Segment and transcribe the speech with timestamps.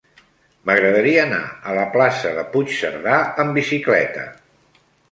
[0.69, 1.41] M'agradaria anar
[1.73, 4.31] a la plaça de Puigcerdà amb bicicleta.